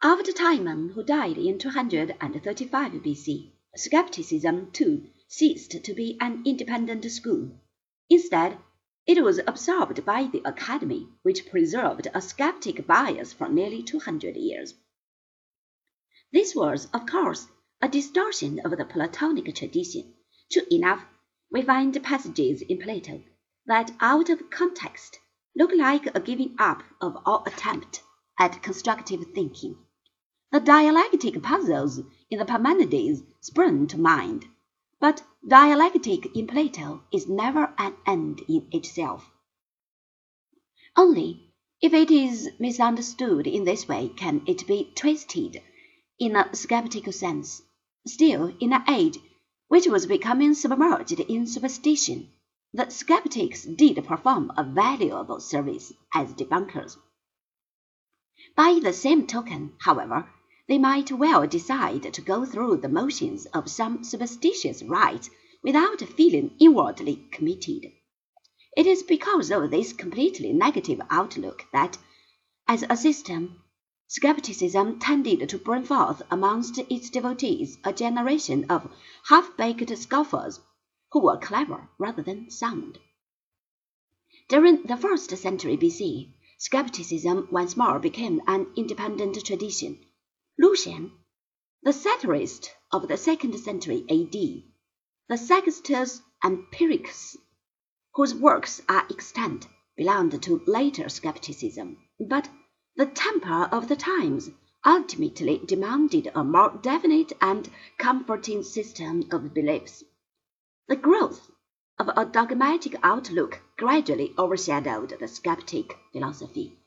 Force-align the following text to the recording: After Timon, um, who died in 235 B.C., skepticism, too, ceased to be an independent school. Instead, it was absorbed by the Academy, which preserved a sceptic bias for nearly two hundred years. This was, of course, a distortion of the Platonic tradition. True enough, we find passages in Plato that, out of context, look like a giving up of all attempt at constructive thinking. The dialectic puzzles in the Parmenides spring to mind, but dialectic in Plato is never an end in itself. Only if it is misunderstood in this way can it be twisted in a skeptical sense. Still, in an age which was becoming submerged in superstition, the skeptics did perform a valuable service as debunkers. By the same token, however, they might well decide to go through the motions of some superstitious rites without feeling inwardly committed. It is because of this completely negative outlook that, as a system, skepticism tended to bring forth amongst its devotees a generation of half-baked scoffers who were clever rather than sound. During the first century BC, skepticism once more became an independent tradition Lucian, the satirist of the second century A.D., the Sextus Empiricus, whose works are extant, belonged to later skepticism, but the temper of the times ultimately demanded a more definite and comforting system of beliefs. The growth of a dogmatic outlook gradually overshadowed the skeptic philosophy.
After 0.00 0.30
Timon, 0.30 0.68
um, 0.68 0.88
who 0.90 1.02
died 1.02 1.38
in 1.38 1.58
235 1.58 3.02
B.C., 3.02 3.52
skepticism, 3.74 4.70
too, 4.70 5.08
ceased 5.26 5.72
to 5.72 5.92
be 5.92 6.16
an 6.20 6.44
independent 6.46 7.04
school. 7.10 7.58
Instead, 8.08 8.58
it 9.08 9.24
was 9.24 9.40
absorbed 9.44 10.04
by 10.04 10.28
the 10.28 10.40
Academy, 10.44 11.08
which 11.22 11.50
preserved 11.50 12.06
a 12.14 12.20
sceptic 12.20 12.86
bias 12.86 13.32
for 13.32 13.48
nearly 13.48 13.82
two 13.82 13.98
hundred 13.98 14.36
years. 14.36 14.74
This 16.32 16.54
was, 16.54 16.86
of 16.94 17.04
course, 17.04 17.48
a 17.82 17.88
distortion 17.88 18.60
of 18.60 18.70
the 18.76 18.84
Platonic 18.84 19.52
tradition. 19.52 20.14
True 20.52 20.62
enough, 20.70 21.06
we 21.50 21.62
find 21.62 22.00
passages 22.04 22.62
in 22.62 22.78
Plato 22.78 23.24
that, 23.66 23.90
out 23.98 24.30
of 24.30 24.48
context, 24.48 25.18
look 25.56 25.72
like 25.74 26.06
a 26.14 26.20
giving 26.20 26.54
up 26.56 26.84
of 27.00 27.16
all 27.26 27.42
attempt 27.46 28.00
at 28.38 28.62
constructive 28.62 29.24
thinking. 29.34 29.76
The 30.50 30.60
dialectic 30.60 31.42
puzzles 31.42 32.00
in 32.30 32.38
the 32.38 32.46
Parmenides 32.46 33.22
spring 33.42 33.86
to 33.88 33.98
mind, 33.98 34.46
but 34.98 35.22
dialectic 35.46 36.34
in 36.34 36.46
Plato 36.46 37.02
is 37.12 37.28
never 37.28 37.74
an 37.76 37.94
end 38.06 38.40
in 38.48 38.66
itself. 38.72 39.30
Only 40.96 41.52
if 41.82 41.92
it 41.92 42.10
is 42.10 42.48
misunderstood 42.58 43.46
in 43.46 43.64
this 43.64 43.86
way 43.86 44.08
can 44.08 44.42
it 44.46 44.66
be 44.66 44.90
twisted 44.94 45.62
in 46.18 46.34
a 46.34 46.56
skeptical 46.56 47.12
sense. 47.12 47.60
Still, 48.06 48.56
in 48.58 48.72
an 48.72 48.84
age 48.88 49.18
which 49.68 49.86
was 49.86 50.06
becoming 50.06 50.54
submerged 50.54 51.20
in 51.20 51.46
superstition, 51.46 52.30
the 52.72 52.88
skeptics 52.88 53.64
did 53.64 54.02
perform 54.02 54.50
a 54.56 54.64
valuable 54.64 55.40
service 55.40 55.92
as 56.14 56.32
debunkers. 56.32 56.96
By 58.56 58.80
the 58.82 58.94
same 58.94 59.26
token, 59.26 59.74
however, 59.78 60.32
they 60.68 60.76
might 60.78 61.10
well 61.10 61.46
decide 61.46 62.12
to 62.12 62.20
go 62.20 62.44
through 62.44 62.76
the 62.76 62.88
motions 62.90 63.46
of 63.46 63.70
some 63.70 64.04
superstitious 64.04 64.82
rites 64.82 65.30
without 65.62 66.00
feeling 66.00 66.54
inwardly 66.60 67.26
committed. 67.32 67.90
It 68.76 68.86
is 68.86 69.02
because 69.02 69.50
of 69.50 69.70
this 69.70 69.94
completely 69.94 70.52
negative 70.52 71.00
outlook 71.08 71.64
that, 71.72 71.96
as 72.68 72.84
a 72.90 72.98
system, 72.98 73.62
skepticism 74.08 74.98
tended 74.98 75.48
to 75.48 75.58
bring 75.58 75.84
forth 75.84 76.20
amongst 76.30 76.76
its 76.90 77.08
devotees 77.08 77.78
a 77.82 77.92
generation 77.94 78.66
of 78.68 78.90
half-baked 79.28 79.96
scoffers 79.96 80.60
who 81.12 81.20
were 81.20 81.38
clever 81.38 81.88
rather 81.98 82.22
than 82.22 82.50
sound. 82.50 82.98
During 84.50 84.82
the 84.82 84.98
first 84.98 85.34
century 85.34 85.78
BC, 85.78 86.34
skepticism 86.58 87.48
once 87.50 87.74
more 87.74 87.98
became 87.98 88.42
an 88.46 88.66
independent 88.76 89.42
tradition 89.46 89.98
Lucian, 90.60 91.12
the 91.84 91.92
satirist 91.92 92.74
of 92.90 93.06
the 93.06 93.16
second 93.16 93.56
century 93.58 94.04
A.D., 94.08 94.66
the 95.28 95.38
Sextus 95.38 96.20
Empiricus, 96.42 97.36
whose 98.14 98.34
works 98.34 98.82
are 98.88 99.06
extant, 99.08 99.68
belonged 99.96 100.42
to 100.42 100.60
later 100.66 101.08
skepticism, 101.08 101.96
but 102.18 102.48
the 102.96 103.06
temper 103.06 103.68
of 103.70 103.86
the 103.86 103.94
times 103.94 104.50
ultimately 104.84 105.58
demanded 105.58 106.28
a 106.34 106.42
more 106.42 106.76
definite 106.82 107.32
and 107.40 107.70
comforting 107.96 108.64
system 108.64 109.28
of 109.30 109.54
beliefs. 109.54 110.02
The 110.88 110.96
growth 110.96 111.52
of 112.00 112.08
a 112.08 112.24
dogmatic 112.24 112.96
outlook 113.04 113.60
gradually 113.76 114.34
overshadowed 114.36 115.16
the 115.20 115.28
skeptic 115.28 115.96
philosophy. 116.12 116.78